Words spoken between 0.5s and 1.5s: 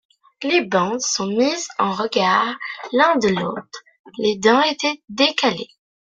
bandes sont